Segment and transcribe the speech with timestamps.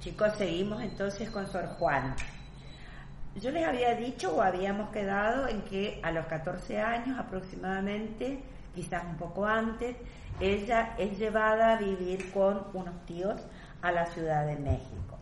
[0.00, 2.16] chicos, seguimos entonces con Sor Juana.
[3.36, 8.40] Yo les había dicho o habíamos quedado en que a los 14 años aproximadamente,
[8.74, 9.96] quizás un poco antes,
[10.40, 13.36] ella es llevada a vivir con unos tíos
[13.82, 15.18] a la Ciudad de México.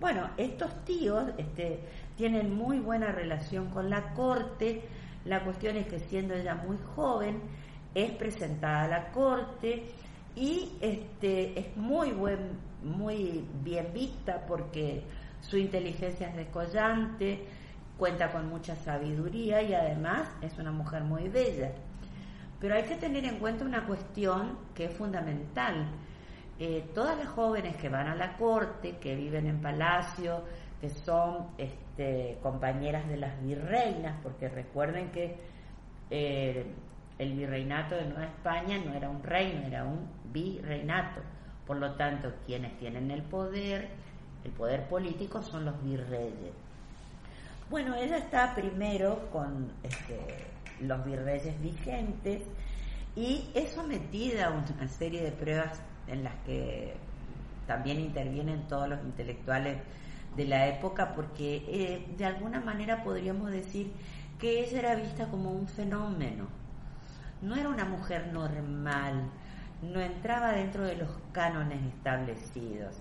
[0.00, 1.80] Bueno, estos tíos este,
[2.16, 4.82] tienen muy buena relación con la corte.
[5.26, 7.42] La cuestión es que siendo ella muy joven,
[7.94, 9.90] es presentada a la corte
[10.36, 15.02] y este, es muy, buen, muy bien vista porque
[15.40, 17.46] su inteligencia es descollante,
[17.96, 21.72] cuenta con mucha sabiduría y además es una mujer muy bella.
[22.60, 25.88] Pero hay que tener en cuenta una cuestión que es fundamental.
[26.58, 30.42] Eh, todas las jóvenes que van a la corte, que viven en palacio,
[30.80, 35.36] que son este, compañeras de las virreinas, porque recuerden que
[36.10, 36.66] eh,
[37.18, 41.20] el virreinato de Nueva España no era un reino, era un virreinato.
[41.66, 43.88] Por lo tanto, quienes tienen el poder,
[44.44, 46.52] el poder político, son los virreyes.
[47.68, 50.46] Bueno, ella está primero con este,
[50.80, 52.42] los virreyes vigentes
[53.16, 56.94] y es sometida a una serie de pruebas en las que
[57.66, 59.78] también intervienen todos los intelectuales
[60.36, 63.90] de la época porque eh, de alguna manera podríamos decir
[64.38, 66.46] que ella era vista como un fenómeno.
[67.42, 69.30] No era una mujer normal,
[69.82, 72.96] no entraba dentro de los cánones establecidos.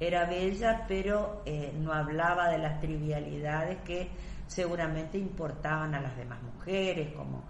[0.00, 4.10] Era bella, pero eh, no hablaba de las trivialidades que
[4.46, 7.44] seguramente importaban a las demás mujeres, como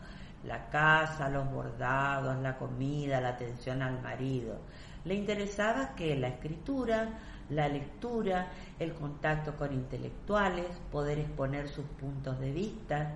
[0.45, 4.59] la casa, los bordados, la comida, la atención al marido.
[5.05, 7.09] Le interesaba que la escritura,
[7.51, 13.13] la lectura, el contacto con intelectuales, poder exponer sus puntos de vista.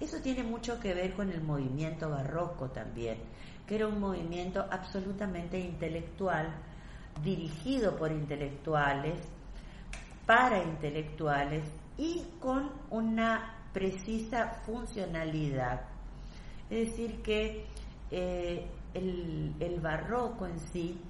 [0.00, 3.18] Eso tiene mucho que ver con el movimiento barroco también,
[3.66, 6.54] que era un movimiento absolutamente intelectual,
[7.22, 9.18] dirigido por intelectuales,
[10.24, 11.64] para intelectuales
[11.96, 15.80] y con una precisa funcionalidad.
[16.70, 17.66] Es decir, que
[18.10, 21.00] eh, el, el barroco en sí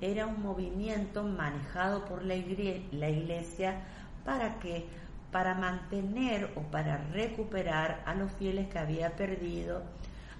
[0.00, 3.82] era un movimiento manejado por la iglesia,
[4.24, 4.86] para que
[5.34, 9.82] para mantener o para recuperar a los fieles que había perdido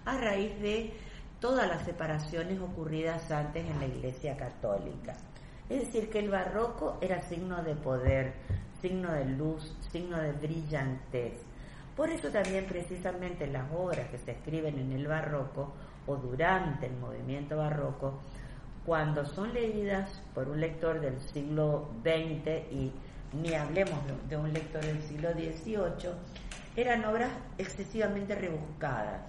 [0.04, 0.94] a raíz de
[1.40, 5.16] todas las separaciones ocurridas antes en la iglesia católica.
[5.68, 8.34] Es decir, que el barroco era signo de poder,
[8.80, 11.42] signo de luz, signo de brillantez.
[11.96, 15.72] Por eso también precisamente las obras que se escriben en el barroco
[16.06, 18.20] o durante el movimiento barroco
[18.86, 22.92] cuando son leídas por un lector del siglo XX y
[23.42, 26.10] ni hablemos de un lector del siglo XVIII,
[26.76, 29.22] eran obras excesivamente rebuscadas.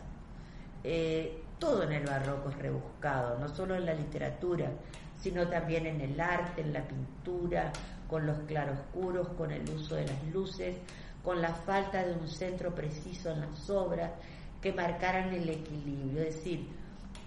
[0.84, 4.72] Eh, todo en el barroco es rebuscado, no solo en la literatura,
[5.18, 7.72] sino también en el arte, en la pintura,
[8.08, 10.78] con los claroscuros, con el uso de las luces,
[11.24, 14.12] con la falta de un centro preciso en las obras
[14.62, 16.22] que marcaran el equilibrio.
[16.22, 16.68] Es decir,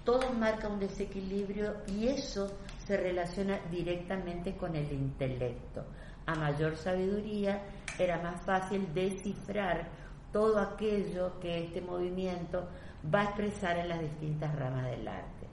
[0.05, 2.51] todo marca un desequilibrio y eso
[2.87, 5.85] se relaciona directamente con el intelecto.
[6.29, 7.63] A mayor sabiduría
[7.99, 9.89] era más fácil descifrar
[10.31, 12.69] todo aquello que este movimiento
[13.13, 15.47] va a expresar en las distintas ramas del arte.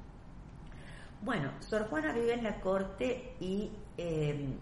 [1.22, 4.58] Bueno, Sor Juana vive en la corte y em,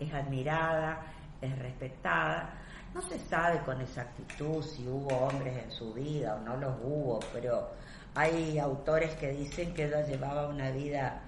[0.00, 1.00] es admirada,
[1.40, 2.54] es respetada.
[2.92, 7.20] No se sabe con exactitud si hubo hombres en su vida o no los hubo,
[7.32, 7.70] pero
[8.16, 11.22] hay autores que dicen que ella llevaba una vida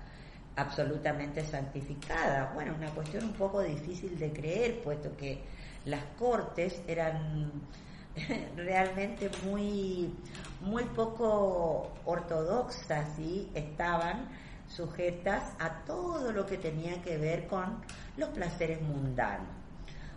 [0.57, 2.53] absolutamente santificada.
[2.55, 5.43] Bueno, una cuestión un poco difícil de creer, puesto que
[5.85, 7.51] las cortes eran
[8.57, 10.15] realmente muy,
[10.61, 14.29] muy poco ortodoxas y estaban
[14.69, 17.83] sujetas a todo lo que tenía que ver con
[18.17, 19.49] los placeres mundanos.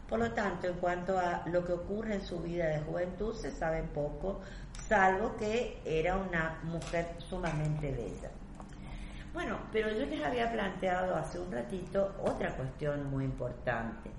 [0.08, 3.52] Por lo tanto, en cuanto a lo que ocurre en su vida de juventud, se
[3.52, 4.40] sabe poco,
[4.88, 8.32] salvo que era una mujer sumamente bella.
[9.38, 14.10] Bueno, pero yo les había planteado hace un ratito otra cuestión muy importante,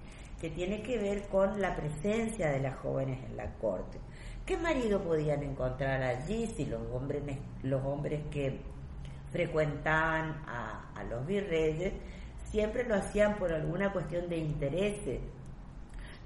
[0.41, 3.99] que tiene que ver con la presencia de las jóvenes en la corte.
[4.47, 7.25] ¿Qué marido podían encontrar allí si los hombres,
[7.65, 8.61] los hombres que
[9.32, 11.94] frecuentaban a, a los virreyes
[12.44, 15.19] siempre lo hacían por alguna cuestión de intereses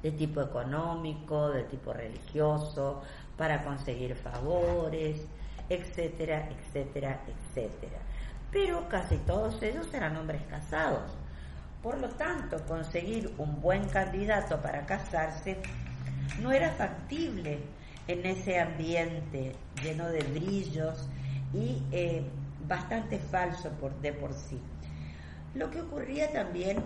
[0.03, 3.00] de tipo económico, de tipo religioso,
[3.38, 5.27] para conseguir favores,
[5.71, 8.12] etcétera, etcétera, etcétera.
[8.52, 11.10] Pero casi todos ellos eran hombres casados.
[11.82, 15.56] Por lo tanto, conseguir un buen candidato para casarse
[16.40, 17.58] no era factible
[18.06, 19.52] en ese ambiente
[19.82, 21.08] lleno de brillos
[21.54, 22.22] y eh,
[22.69, 24.60] bastante falso por, de por sí.
[25.54, 26.82] Lo que ocurría también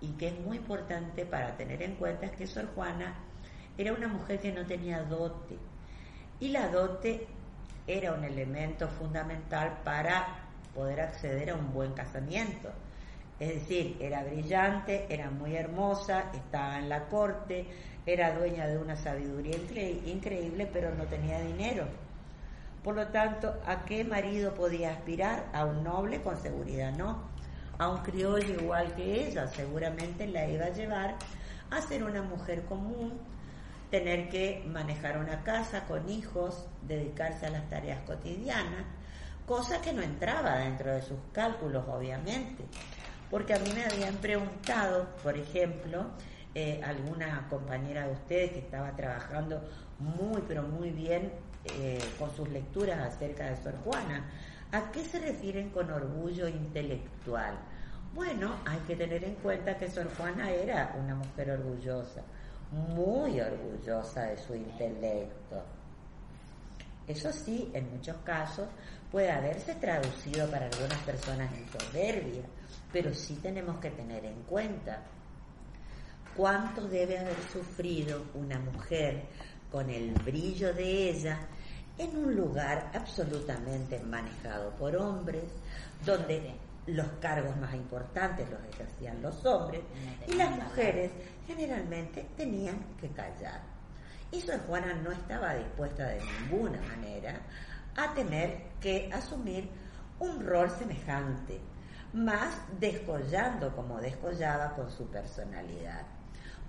[0.00, 3.14] y que es muy importante para tener en cuenta es que Sor Juana
[3.76, 5.56] era una mujer que no tenía dote
[6.38, 7.26] y la dote
[7.86, 12.70] era un elemento fundamental para poder acceder a un buen casamiento.
[13.38, 17.66] Es decir, era brillante, era muy hermosa, estaba en la corte,
[18.04, 19.56] era dueña de una sabiduría
[20.06, 21.86] increíble, pero no tenía dinero.
[22.84, 25.46] Por lo tanto, ¿a qué marido podía aspirar?
[25.52, 27.28] A un noble con seguridad, no.
[27.78, 31.16] A un criollo igual que ella, seguramente la iba a llevar
[31.70, 33.12] a ser una mujer común,
[33.90, 38.84] tener que manejar una casa con hijos, dedicarse a las tareas cotidianas,
[39.50, 42.64] cosa que no entraba dentro de sus cálculos, obviamente.
[43.28, 46.06] Porque a mí me habían preguntado, por ejemplo,
[46.54, 49.60] eh, alguna compañera de ustedes que estaba trabajando
[49.98, 51.32] muy, pero muy bien
[51.64, 54.24] eh, con sus lecturas acerca de Sor Juana.
[54.70, 57.58] ¿A qué se refieren con orgullo intelectual?
[58.14, 62.22] Bueno, hay que tener en cuenta que Sor Juana era una mujer orgullosa,
[62.70, 65.60] muy orgullosa de su intelecto.
[67.08, 68.68] Eso sí, en muchos casos
[69.10, 72.42] puede haberse traducido para algunas personas en soberbia,
[72.92, 75.02] pero sí tenemos que tener en cuenta
[76.36, 79.24] cuánto debe haber sufrido una mujer
[79.70, 81.38] con el brillo de ella
[81.98, 85.44] en un lugar absolutamente manejado por hombres,
[86.04, 86.54] donde
[86.86, 89.82] los cargos más importantes los ejercían los hombres
[90.26, 91.10] y las mujeres
[91.46, 93.60] generalmente tenían que callar.
[94.32, 97.40] Y Sor Juana no estaba dispuesta de ninguna manera
[97.96, 99.68] a tener que asumir
[100.18, 101.60] un rol semejante,
[102.12, 106.06] más descollando como descollaba con su personalidad.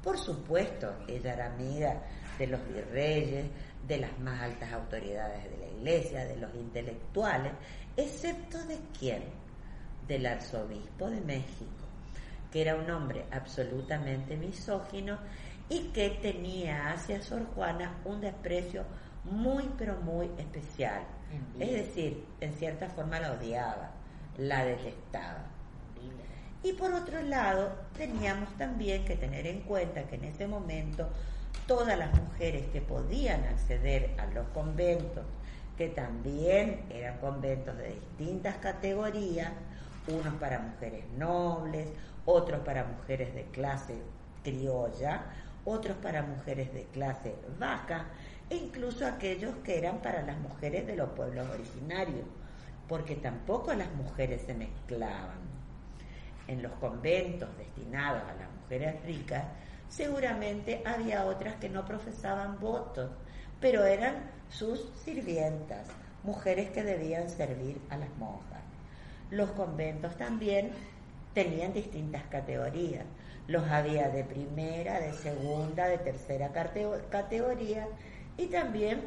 [0.03, 2.01] Por supuesto, ella era amiga
[2.39, 3.45] de los virreyes,
[3.87, 7.53] de las más altas autoridades de la iglesia, de los intelectuales,
[7.95, 9.23] excepto de quién?
[10.07, 11.85] Del arzobispo de México,
[12.51, 15.17] que era un hombre absolutamente misógino
[15.69, 18.83] y que tenía hacia Sor Juana un desprecio
[19.23, 21.03] muy pero muy especial.
[21.59, 23.91] Es decir, en cierta forma la odiaba,
[24.37, 25.45] la detestaba.
[26.63, 31.09] Y por otro lado, teníamos también que tener en cuenta que en ese momento
[31.65, 35.23] todas las mujeres que podían acceder a los conventos,
[35.77, 39.51] que también eran conventos de distintas categorías,
[40.07, 41.87] unos para mujeres nobles,
[42.25, 43.95] otros para mujeres de clase
[44.43, 45.23] criolla,
[45.65, 48.05] otros para mujeres de clase baja
[48.51, 52.25] e incluso aquellos que eran para las mujeres de los pueblos originarios,
[52.89, 55.39] porque tampoco las mujeres se mezclaban
[56.49, 59.45] en los conventos destinados a las mujeres ricas,
[59.87, 63.09] seguramente había otras que no profesaban votos,
[63.61, 64.15] pero eran
[64.49, 65.87] sus sirvientas,
[66.23, 68.59] mujeres que debían servir a las monjas.
[69.29, 70.71] Los conventos también
[71.33, 73.05] tenían distintas categorías.
[73.47, 77.87] Los había de primera, de segunda, de tercera categoría
[78.37, 79.01] y también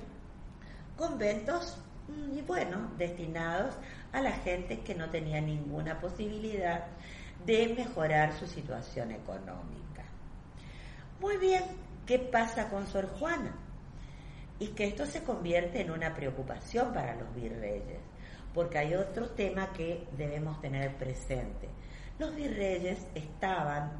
[0.97, 1.77] conventos,
[2.09, 3.75] mm, y bueno, destinados
[4.13, 6.85] a la gente que no tenía ninguna posibilidad
[7.45, 10.05] de mejorar su situación económica.
[11.21, 11.63] Muy bien,
[12.07, 13.55] ¿qué pasa con Sor Juana?
[14.59, 18.01] Y que esto se convierte en una preocupación para los virreyes,
[18.53, 21.69] porque hay otro tema que debemos tener presente.
[22.19, 23.93] Los virreyes estaban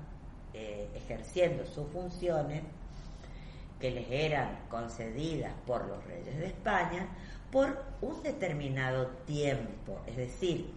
[0.53, 2.63] eh, ejerciendo sus funciones
[3.81, 7.09] que les eran concedidas por los reyes de España
[7.51, 10.73] por un determinado tiempo, es decir,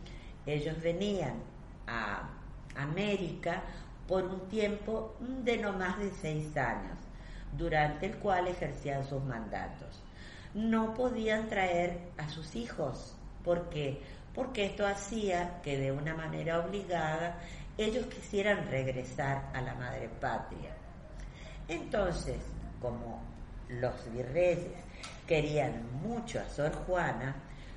[0.45, 1.41] ellos venían
[1.87, 2.29] a
[2.75, 3.63] América
[4.07, 6.97] por un tiempo de no más de seis años,
[7.57, 10.01] durante el cual ejercían sus mandatos.
[10.53, 13.15] No podían traer a sus hijos.
[13.43, 14.01] ¿Por qué?
[14.33, 17.37] Porque esto hacía que de una manera obligada
[17.77, 20.71] ellos quisieran regresar a la madre patria.
[21.67, 22.37] Entonces,
[22.81, 23.21] como
[23.69, 24.83] los virreyes
[25.25, 27.35] querían mucho a Sor Juana,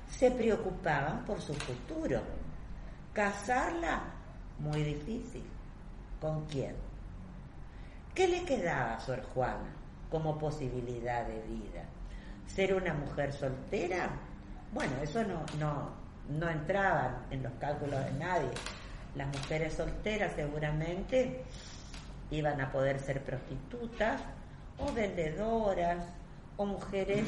[0.09, 2.21] se preocupaban por su futuro.
[3.13, 4.01] Casarla
[4.59, 5.43] muy difícil.
[6.19, 6.75] ¿Con quién?
[8.13, 9.73] ¿Qué le quedaba a Sor Juana
[10.09, 11.83] como posibilidad de vida?
[12.47, 14.09] ¿Ser una mujer soltera?
[14.73, 15.89] Bueno, eso no, no,
[16.29, 18.49] no entraba en los cálculos de nadie.
[19.15, 21.43] Las mujeres solteras seguramente
[22.29, 24.21] iban a poder ser prostitutas
[24.81, 26.05] o vendedoras
[26.57, 27.25] o mujeres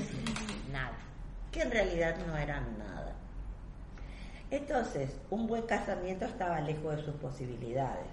[0.72, 0.98] nada,
[1.52, 3.14] que en realidad no eran nada.
[4.52, 8.06] Entonces, un buen casamiento estaba lejos de sus posibilidades.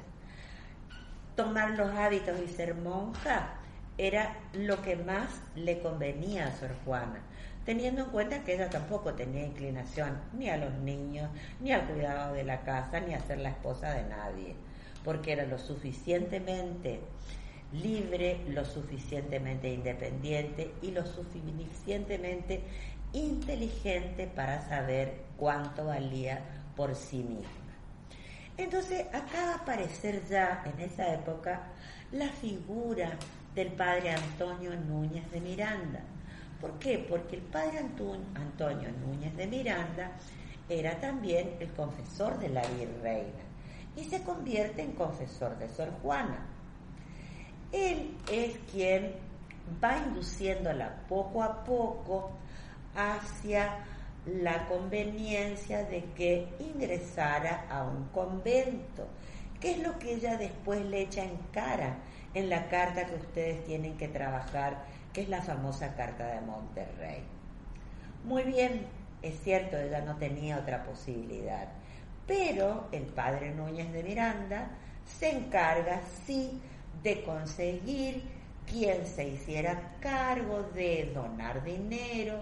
[1.37, 3.54] Tomar los hábitos y ser monja
[3.99, 7.20] era lo que más le convenía a Sor Juana,
[7.66, 11.28] teniendo en cuenta que ella tampoco tenía inclinación ni a los niños,
[11.61, 14.56] ni al cuidado de la casa, ni a ser la esposa de nadie.
[15.04, 17.00] porque era lo suficientemente
[17.73, 22.62] libre, lo suficientemente independiente y lo suficientemente
[23.12, 26.41] inteligente para saber cuánto valía
[26.77, 27.49] por sí misma.
[28.57, 31.62] Entonces acá va a aparecer ya en esa época
[32.12, 33.17] la figura
[33.55, 36.00] del padre Antonio Núñez de Miranda.
[36.61, 36.99] ¿Por qué?
[37.09, 40.12] Porque el padre Antonio Núñez de Miranda
[40.69, 43.43] era también el confesor de la virreina
[43.97, 46.47] y se convierte en confesor de Sor Juana.
[47.73, 49.12] Él es quien
[49.83, 52.31] va induciéndola poco a poco
[52.95, 53.79] hacia
[54.27, 59.07] la conveniencia de que ingresara a un convento,
[59.61, 61.97] que es lo que ella después le echa en cara
[62.35, 67.23] en la carta que ustedes tienen que trabajar, que es la famosa carta de Monterrey.
[68.25, 68.87] Muy bien,
[69.23, 71.69] es cierto, ella no tenía otra posibilidad,
[72.27, 74.69] pero el padre Núñez de Miranda
[75.05, 76.61] se encarga, sí,
[77.02, 78.23] de conseguir
[78.66, 82.40] quien se hiciera cargo de donar dinero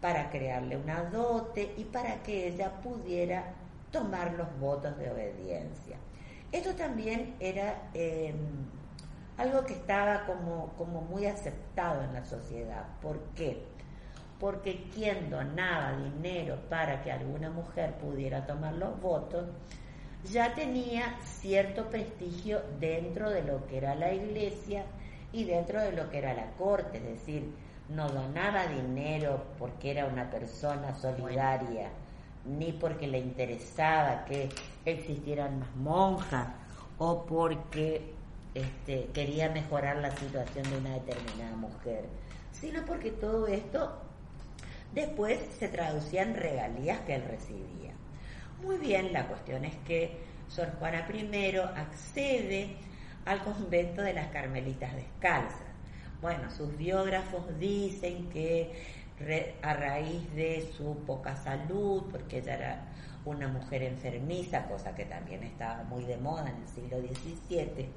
[0.00, 3.54] para crearle una dote y para que ella pudiera
[3.90, 5.96] tomar los votos de obediencia.
[6.50, 8.34] Esto también era em,
[9.38, 12.84] algo que estaba como, como muy aceptado en la sociedad.
[13.00, 13.62] ¿Por qué?
[14.38, 19.46] Porque quien donaba dinero para que alguna mujer pudiera tomar los votos,
[20.30, 24.84] ya tenía cierto prestigio dentro de lo que era la iglesia
[25.32, 27.52] y dentro de lo que era la corte, es decir,
[27.88, 31.90] no donaba dinero porque era una persona solidaria,
[32.44, 34.48] ni porque le interesaba que
[34.84, 36.48] existieran más monjas
[36.98, 38.12] o porque
[38.54, 42.04] este, quería mejorar la situación de una determinada mujer,
[42.52, 43.92] sino porque todo esto
[44.94, 47.92] después se traducía en regalías que él recibía.
[48.62, 52.76] Muy bien, la cuestión es que Sor Juana I accede
[53.24, 55.66] al convento de las Carmelitas Descalzas.
[56.20, 59.02] Bueno, sus biógrafos dicen que
[59.62, 62.84] a raíz de su poca salud, porque ella era
[63.24, 67.88] una mujer enfermiza, cosa que también estaba muy de moda en el siglo XVII,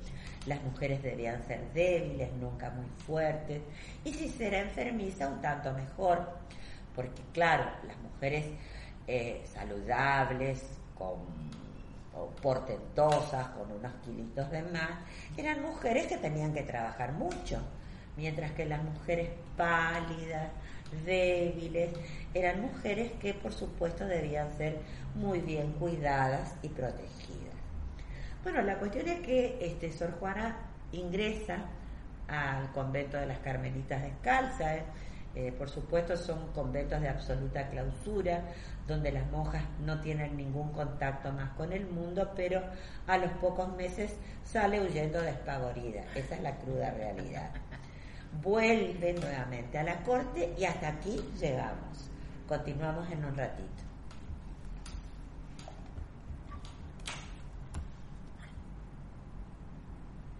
[0.47, 3.61] las mujeres debían ser débiles, nunca muy fuertes,
[4.03, 6.27] y si será enfermiza, un tanto mejor,
[6.95, 8.45] porque claro, las mujeres
[9.07, 10.63] eh, saludables,
[10.97, 11.45] con
[12.41, 14.91] portentosas, con unos kilitos de más,
[15.37, 17.59] eran mujeres que tenían que trabajar mucho,
[18.15, 20.49] mientras que las mujeres pálidas,
[21.05, 21.89] débiles,
[22.33, 24.79] eran mujeres que por supuesto debían ser
[25.15, 27.55] muy bien cuidadas y protegidas.
[28.43, 30.55] Bueno, la cuestión es que este, Sor Juana
[30.91, 31.65] ingresa
[32.27, 34.81] al convento de las Carmelitas Descalzas,
[35.35, 38.43] eh, por supuesto son conventos de absoluta clausura,
[38.87, 42.61] donde las monjas no tienen ningún contacto más con el mundo, pero
[43.05, 46.03] a los pocos meses sale huyendo despavorida.
[46.15, 47.51] Esa es la cruda realidad.
[48.41, 52.09] Vuelve nuevamente a la corte y hasta aquí llegamos.
[52.47, 53.84] Continuamos en un ratito.